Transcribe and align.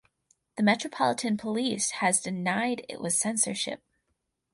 The 0.57 0.63
Metropolitan 0.63 1.37
Police 1.37 1.91
has 2.01 2.17
since 2.19 2.23
denied 2.35 2.83
it 2.89 2.99
was 3.01 3.19
censorship. 3.19 3.83